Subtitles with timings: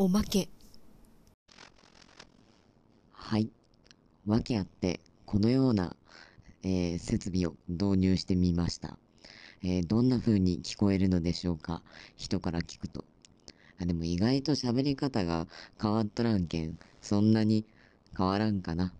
[0.00, 0.48] おまけ。
[3.12, 3.50] はい。
[4.26, 5.94] 訳あって、このような、
[6.62, 8.96] えー設備を導入してみました。
[9.62, 11.82] えーどんな風に聞こえるのでしょうか？
[12.16, 13.04] 人から聞くと。
[13.78, 15.46] あ、でも意外と喋り方が
[15.78, 17.66] 変わっとらんけん、そんなに
[18.16, 18.94] 変わらんかな。